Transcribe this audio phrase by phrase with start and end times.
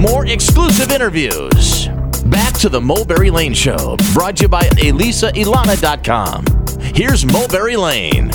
[0.00, 1.88] more exclusive interviews.
[2.26, 6.44] Back to the Mulberry Lane Show, brought to you by ElisaElana.com.
[6.94, 8.30] Here's Mulberry Lane.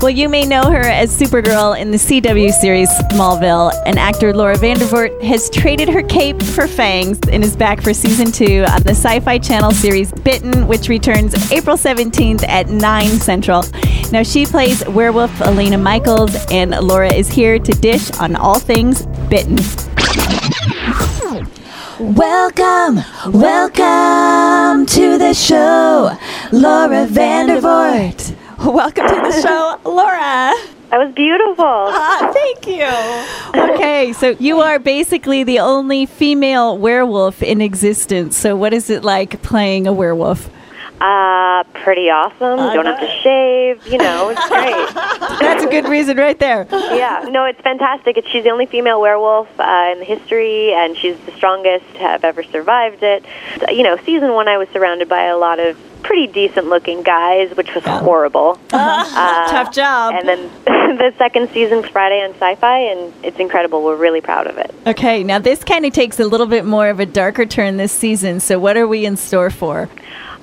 [0.00, 4.54] Well, you may know her as Supergirl in the CW series Smallville, and actor Laura
[4.54, 8.92] Vandervoort has traded her cape for fangs and is back for season two on the
[8.92, 13.64] Syfy Channel series Bitten, which returns April 17th at 9 Central.
[14.12, 19.06] Now, she plays werewolf Elena Michaels, and Laura is here to dish on all things
[19.28, 19.58] Bitten.
[21.98, 26.16] Welcome, welcome to the show,
[26.52, 28.36] Laura Vandervoort.
[28.58, 30.52] Welcome to the show, Laura.
[30.90, 31.64] That was beautiful.
[31.64, 33.72] Ah, thank you.
[33.74, 38.36] Okay, so you are basically the only female werewolf in existence.
[38.36, 40.48] So, what is it like playing a werewolf?
[41.00, 42.56] Uh, pretty awesome.
[42.56, 43.86] Don't have to shave.
[43.86, 44.94] You know, it's great.
[45.40, 46.66] That's a good reason right there.
[46.70, 48.16] yeah, no, it's fantastic.
[48.16, 51.98] It's, she's the only female werewolf uh, in the history, and she's the strongest to
[52.00, 53.24] have ever survived it.
[53.70, 57.54] You know, season one, I was surrounded by a lot of pretty decent looking guys,
[57.56, 58.58] which was horrible.
[58.72, 60.14] Uh, Tough job.
[60.14, 60.50] And then
[60.98, 63.82] the second season, Friday on Syfy, and it's incredible.
[63.82, 64.74] We're really proud of it.
[64.86, 67.92] Okay, now this kind of takes a little bit more of a darker turn this
[67.92, 68.40] season.
[68.40, 69.88] So, what are we in store for?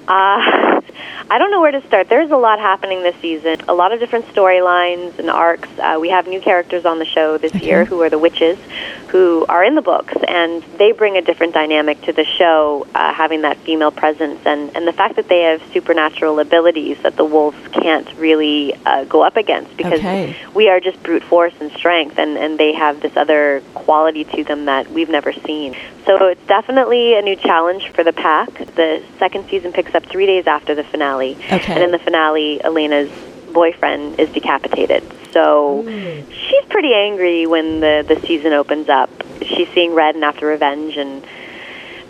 [0.07, 0.81] Uh,
[1.29, 2.09] I don't know where to start.
[2.09, 3.61] There's a lot happening this season.
[3.67, 5.69] A lot of different storylines and arcs.
[5.79, 8.59] Uh, we have new characters on the show this year who are the witches,
[9.07, 13.13] who are in the books, and they bring a different dynamic to the show, uh,
[13.13, 17.25] having that female presence and, and the fact that they have supernatural abilities that the
[17.25, 20.35] wolves can't really uh, go up against because Okay.
[20.53, 24.43] we are just brute force and strength, and, and they have this other quality to
[24.43, 25.75] them that we've never seen.
[26.05, 28.49] So it's definitely a new challenge for the pack.
[28.75, 31.35] The second season picks up three days after the finale.
[31.51, 31.73] Okay.
[31.73, 33.11] And in the finale, Elena's
[33.51, 35.03] boyfriend is decapitated.
[35.31, 36.31] So hmm.
[36.31, 39.09] she's pretty angry when the, the season opens up.
[39.41, 41.25] She's seeing red and after revenge and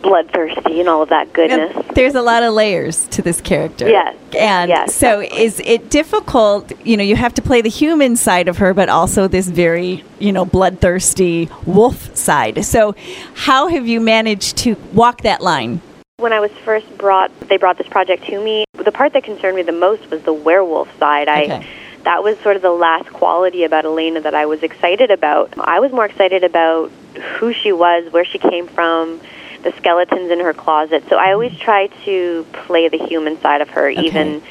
[0.04, 1.76] bloodthirsty and all of that goodness.
[1.96, 3.88] There's a lot of layers to this character.
[3.88, 6.72] Yes, And yes, so, is it difficult?
[6.86, 10.04] You know, you have to play the human side of her, but also this very,
[10.20, 12.66] you know, bloodthirsty wolf side.
[12.66, 12.96] So,
[13.34, 15.82] how have you managed to walk that line?
[16.24, 18.64] When I was first brought, they brought this project to me.
[18.82, 21.28] The part that concerned me the most was the werewolf side.
[21.28, 21.68] I
[22.04, 25.54] that was sort of the last quality about Elena that I was excited about.
[25.60, 26.92] I was more excited about
[27.40, 29.20] who she was, where she came from,
[29.64, 31.04] the skeletons in her closet.
[31.10, 34.42] So I always try to play the human side of her, even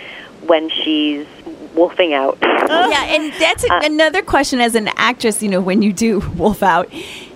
[0.46, 1.26] when she's
[1.74, 2.36] wolfing out.
[2.42, 5.42] yeah, and that's a- another question as an actress.
[5.42, 6.92] You know, when you do wolf out,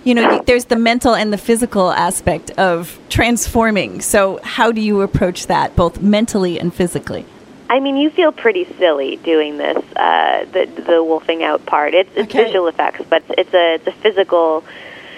[0.07, 4.01] you know, there's the mental and the physical aspect of transforming.
[4.01, 7.25] So, how do you approach that, both mentally and physically?
[7.69, 11.93] I mean, you feel pretty silly doing this, uh, the the wolfing out part.
[11.95, 12.45] It's, it's Okay.
[12.45, 14.63] visual effects, but it's a it's a physical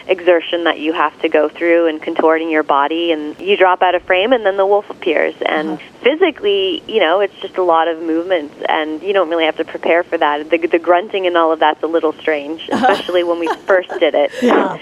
[0.09, 3.95] exertion that you have to go through and contorting your body, and you drop out
[3.95, 5.35] of frame, and then the wolf appears.
[5.45, 9.57] And physically, you know, it's just a lot of movements, and you don't really have
[9.59, 10.49] to prepare for that.
[10.51, 14.15] The the grunting and all of that's a little strange, especially when we first did
[14.15, 14.33] it.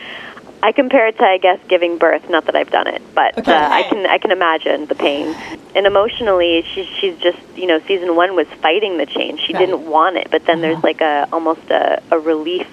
[0.62, 2.28] I compare it to, I guess, giving birth.
[2.30, 3.52] Not that I've done it, but Okay.
[3.54, 5.34] uh, I can I can imagine the pain.
[5.74, 9.40] And emotionally, she's she's just you know, season one was fighting the change.
[9.40, 9.62] She Right.
[9.62, 9.76] Uh-huh.
[9.76, 12.66] didn't want it, but then there's like a almost a, a relief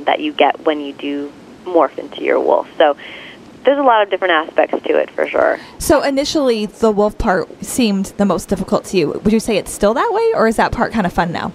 [0.00, 1.32] that you get when you do
[1.64, 2.68] morph into your wolf.
[2.78, 2.96] So
[3.64, 5.58] there's a lot of different aspects to it for sure.
[5.78, 9.10] So initially, the wolf part seemed the most difficult to you.
[9.12, 11.52] Would you say it's still that way, or is that part kind of fun now?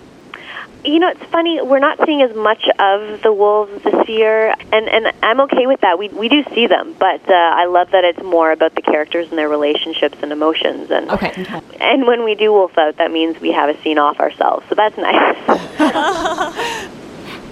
[0.85, 1.61] You know, it's funny.
[1.61, 5.81] We're not seeing as much of the wolves this year, and and I'm okay with
[5.81, 5.99] that.
[5.99, 9.27] We we do see them, but uh, I love that it's more about the characters
[9.27, 10.89] and their relationships and emotions.
[10.89, 11.45] And Okay.
[11.81, 14.75] and when we do wolf out, that means we have a scene off ourselves, so
[14.75, 15.35] that's nice.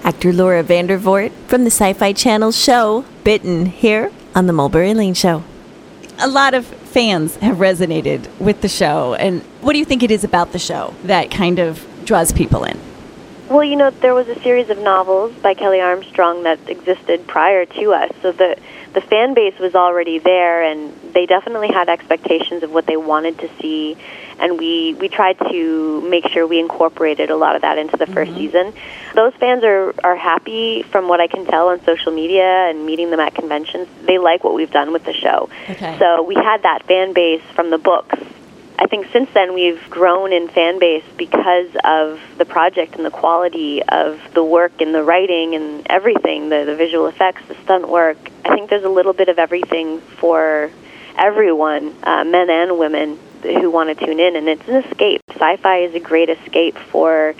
[0.06, 5.42] Actor Laura Vandervoort from the Syfy Channel show Bitten here on the Mulberry Lane Show.
[6.20, 9.14] A lot of fans have resonated with the show.
[9.14, 12.62] And what do you think it is about the show that kind of draws people
[12.62, 12.78] in?
[13.48, 17.64] Well, you know, there was a series of novels by Kelley Armstrong that existed prior
[17.64, 18.56] to us, so the
[18.92, 23.38] the fan base was already there, and they definitely had expectations of what they wanted
[23.38, 23.96] to see,
[24.40, 28.06] and we we tried to make sure we incorporated a lot of that into the
[28.06, 28.36] 1st mm-hmm.
[28.36, 28.72] season.
[29.14, 33.10] Those fans are are happy, from what I can tell on social media and meeting
[33.10, 33.86] them at conventions.
[34.06, 35.50] They like what we've done with the show.
[35.70, 35.98] Okay.
[36.00, 38.18] So we had that fan base from the books.
[38.78, 43.10] I think since then we've grown in fan base because of the project and the
[43.10, 47.88] quality of the work and the writing and everything, the, the visual effects, the stunt
[47.88, 48.18] work.
[48.44, 50.70] I think there's a little bit of everything for
[51.16, 54.36] everyone, uh, men and women, who want to tune in.
[54.36, 55.22] And it's an escape.
[55.30, 57.34] Sci fi is a great escape for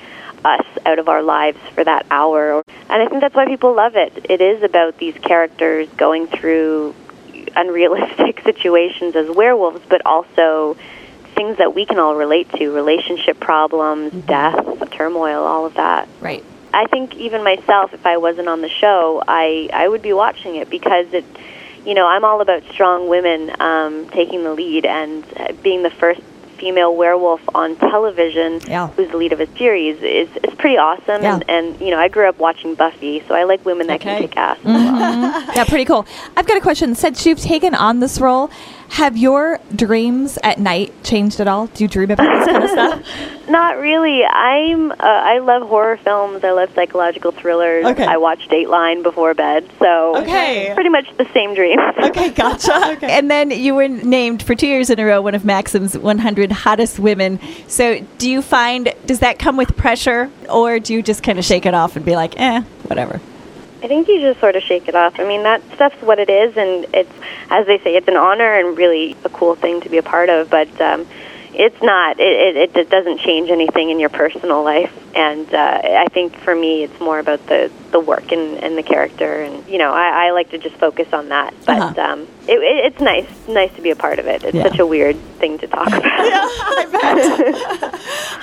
[0.45, 2.63] us out of our lives for that hour.
[2.89, 4.27] And I think that's why people love it.
[4.31, 6.95] It is about these characters going through
[7.55, 10.77] unrealistic situations as werewolves, but also
[11.37, 16.09] things that we can all relate to relationship problems, death, turmoil, all of that.
[16.21, 16.43] Right.
[16.75, 20.57] I think even myself, if I wasn't on the show, I, I would be watching
[20.57, 21.25] it because it,
[21.87, 25.91] you know, I'm all about strong women um, taking the lead and uh, being the
[25.91, 26.21] first
[26.59, 28.89] female werewolf on television Yeah.
[28.89, 31.23] who's the lead of a series is, is pretty awesome.
[31.23, 31.35] Yeah.
[31.35, 34.19] And, and, you know, I grew up watching Buffy, so I like women that Okay.
[34.21, 35.55] can kick ass as well.
[35.55, 36.07] Yeah, pretty cool.
[36.37, 36.95] I've got a question.
[36.95, 38.51] Since you've taken on this role,
[38.91, 41.67] have your dreams at night changed at all?
[41.69, 43.49] Do you dream about this kind of stuff?
[43.49, 44.25] Not really.
[44.25, 44.91] I'm.
[44.91, 46.43] Uh, I love horror films.
[46.43, 47.85] I love psychological thrillers.
[47.87, 48.05] Okay.
[48.05, 50.73] I watch Dateline before bed, so Okay.
[50.75, 51.81] pretty much the same dreams.
[52.07, 52.93] Okay, gotcha.
[52.93, 53.11] okay.
[53.19, 56.53] And then you were named for two years in a row one of Maxim's 100
[56.53, 57.39] hottest women.
[57.69, 61.45] So do you find, does that come with pressure or do you just kind of
[61.45, 63.21] shake it off and be like, eh, whatever?
[63.87, 65.21] I think you just sort of shake it off.
[65.21, 67.13] I mean, that stuff's what it is, and it's,
[67.51, 70.29] as they say, it's an honor and really a cool thing to be a part
[70.29, 70.51] of.
[70.51, 71.07] But um,
[71.55, 72.19] it's not.
[72.19, 74.93] It, it, it doesn't change anything in your personal life.
[75.15, 78.83] And uh, I think for me, it's more about the the work and, and the
[78.83, 79.43] character.
[79.43, 81.55] And you know, I, I like to just focus on that.
[81.65, 82.03] But Uh-huh.
[82.03, 84.43] um, it, it, it's nice, nice to be a part of it.
[84.43, 84.65] It's Yeah.
[84.65, 86.03] such a weird thing to talk about.
[86.27, 86.49] Yeah.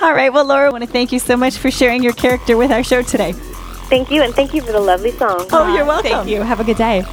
[0.00, 0.32] All right.
[0.32, 2.82] Well, Laura, I want to thank you so much for sharing your character with our
[2.82, 3.34] show today.
[3.88, 5.46] Thank you, and thank you for the lovely song.
[5.52, 6.10] Oh, you're welcome.
[6.10, 6.42] Thank you.
[6.42, 7.04] Have a good day.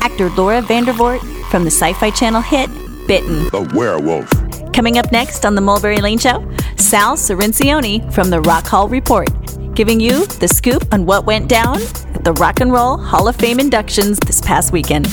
[0.00, 1.20] Actor Laura Vandervoort
[1.50, 2.68] from the Syfy channel hit
[3.06, 3.44] Bitten.
[3.50, 4.28] The werewolf.
[4.72, 6.46] Coming up next on the Mulberry Lane Show,
[6.76, 9.28] Sal Cerencioni from the Rock Hall Report,
[9.74, 11.80] giving you the scoop on what went down
[12.14, 15.10] at the Rock and Roll Hall of Fame inductions this past weekend.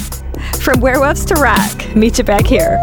[0.60, 2.78] From werewolves to rock, meet you back here.